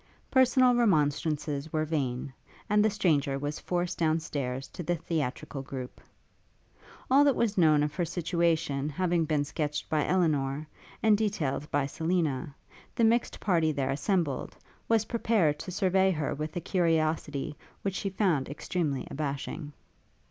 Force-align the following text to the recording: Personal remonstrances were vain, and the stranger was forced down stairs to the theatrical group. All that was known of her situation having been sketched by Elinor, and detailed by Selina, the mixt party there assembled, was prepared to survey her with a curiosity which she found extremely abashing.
Personal 0.31 0.73
remonstrances 0.73 1.71
were 1.71 1.85
vain, 1.85 2.33
and 2.67 2.83
the 2.83 2.89
stranger 2.89 3.37
was 3.37 3.59
forced 3.59 3.99
down 3.99 4.19
stairs 4.19 4.67
to 4.69 4.81
the 4.81 4.95
theatrical 4.95 5.61
group. 5.61 6.01
All 7.11 7.23
that 7.23 7.35
was 7.35 7.55
known 7.55 7.83
of 7.83 7.93
her 7.93 8.03
situation 8.03 8.89
having 8.89 9.25
been 9.25 9.43
sketched 9.43 9.87
by 9.91 10.03
Elinor, 10.03 10.65
and 11.03 11.15
detailed 11.15 11.69
by 11.69 11.85
Selina, 11.85 12.55
the 12.95 13.03
mixt 13.03 13.39
party 13.39 13.71
there 13.71 13.91
assembled, 13.91 14.55
was 14.87 15.05
prepared 15.05 15.59
to 15.59 15.69
survey 15.71 16.09
her 16.09 16.33
with 16.33 16.55
a 16.55 16.61
curiosity 16.61 17.55
which 17.83 17.93
she 17.93 18.09
found 18.09 18.49
extremely 18.49 19.07
abashing. 19.11 19.71